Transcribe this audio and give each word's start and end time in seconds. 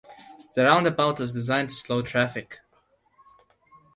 The 0.55 0.63
roundabout 0.63 1.19
was 1.19 1.31
designed 1.31 1.69
to 1.69 1.75
slow 1.75 2.01
traffic. 2.01 2.61